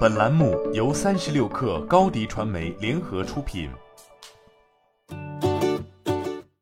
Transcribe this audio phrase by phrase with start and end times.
[0.00, 3.70] 本栏目由三十六克高低传媒联合出品。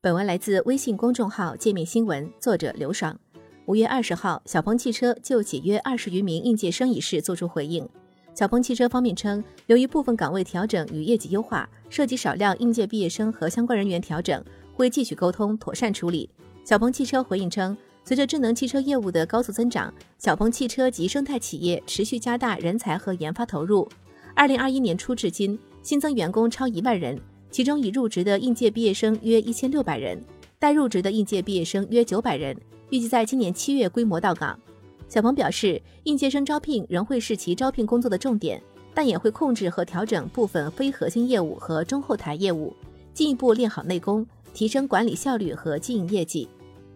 [0.00, 3.18] 本文来自微信公众号界面新闻，作者刘爽。
[3.66, 7.88] 五月二十号，小鹏汽车就解约二十余名应届生一事作出回应。
[8.34, 14.44] 小鹏汽车方面称，由于部分岗位调整与业绩优化，涉及少量应届毕业生和相关人员调整，
[14.74, 16.30] 会继续沟通，妥善处理。
[16.64, 17.76] 小鹏汽车回应称。
[18.08, 23.86] 随着智能汽车业务的高速增长，小鹏汽车及生态企业持续加大人才和研发投入。
[24.34, 30.18] 二零二一年初至今，新增员工超一万人，其中已入职的应届毕业生约一千六百人，
[30.58, 32.56] 待入职的应届毕业生约九百人，
[32.88, 34.58] 预计在今年七月规模到岗。
[35.06, 38.58] 小鹏表示，应届生招聘仍会是其招聘工作的重点，
[38.94, 42.74] 但也会控制和调整部分非核心业务和中后台业务，
[43.12, 46.48] 进一步练好内功，提升管理效率和经营业绩。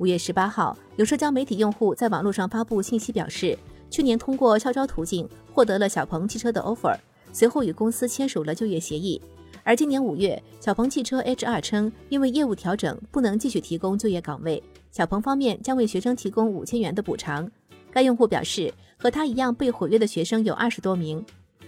[0.00, 3.56] 五月十八号，有社交媒体用户在网络上发布信息，表示
[3.90, 6.96] 去年通过校招途径获得了小鹏汽车的 offer，
[7.34, 9.20] 随后与公司签署了就业协议。
[9.62, 17.46] 而今年五月，小鹏汽车 HR 称，因为业务调整，不能继续提供就业岗位，小鹏方面将为学生提供五千元的补偿。
[17.90, 21.22] 该用户表示，和他一样被毁约的学生有二十多名。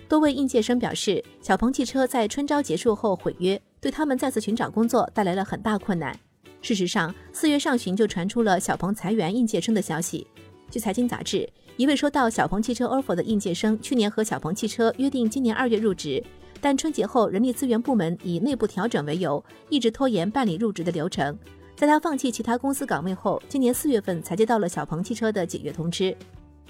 [0.09, 6.19] 多位应届生表示，小鹏汽车在春招结束后毁约，对他们再次寻找工作带来了很大困难。
[6.63, 10.25] 事实上，四月上旬就传出了小鹏裁员应届生的消息。
[10.71, 11.47] 据财经杂志，
[11.77, 16.23] 一位收到小鹏汽车 offer 的应届生，去年和小鹏汽车约定今年二月入职，
[16.61, 21.37] 但春节后人力资源部门以内部调整为由，一直拖延办理入职的流程。
[21.75, 26.17] 在他放弃其他公司岗位后，今年四月份才接到了小鹏汽车的解约通知。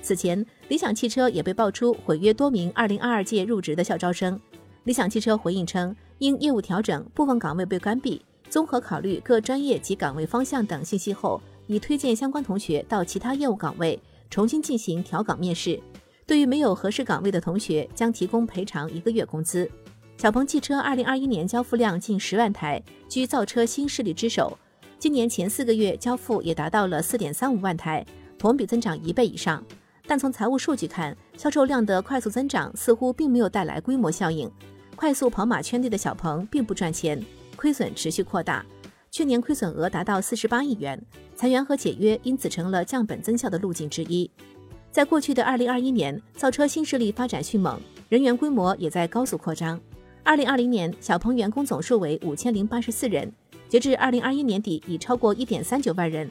[0.01, 4.41] 此前，理想汽车也被爆出毁约多名2022届入职的校招生。
[4.85, 8.23] 理想汽车回应称，因业务调整，部分岗位被关闭。
[8.53, 15.81] 综合考虑各专业及岗位方向等信息后，已推荐相关同学到其他业务岗位重新进行调岗面试。
[16.27, 19.67] 对于没有合适岗位的同学，将提供赔偿一个月工资。
[20.19, 24.59] 小鹏汽车二零二一年交付量近十万台，居造车新势力之首。
[24.99, 28.05] 今年前四个月交付也达到了四点三五万台，
[28.39, 29.65] 同比增长一倍以上。
[30.07, 34.53] 但从财务数据看，销售量的快速增长似乎并没有带来规模效应。
[34.95, 37.19] 快速跑马圈地的小鹏并不赚钱。
[37.57, 38.65] 亏损持续扩大，
[39.11, 41.01] 去年亏损额达到四十八亿元，
[41.35, 44.31] 裁员和解约因此成了降本增效的路径之一。
[44.91, 49.81] 在过去的二零二一年，造车新势力发展迅猛，人员规模也在高速扩张。
[50.23, 53.33] 二零二零年，小鹏员工总数为五千零八十四人，
[53.69, 56.31] 截至二零二一年底已超过一点三九万人。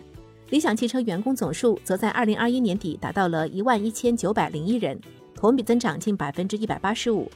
[0.50, 5.00] 理想汽车员工总数则在二零二一年底达到了一万一千九百零一人，
[5.34, 7.30] 同比增长近百分之一百八十五。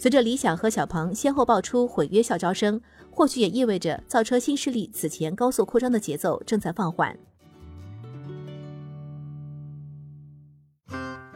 [0.00, 2.80] 随着理想和小鹏先后爆出毁约校招生，
[3.10, 7.14] 或许也意味着造车新势力此前高速扩张的节奏正在放缓。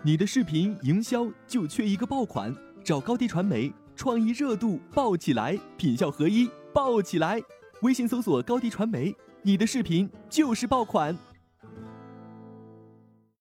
[0.03, 7.39] 你的视频营销就缺一个爆款，找高低传媒，创意热度爆起来，品效合一爆起来。
[7.83, 11.15] 微信搜索高低传媒，你的视频就是爆款。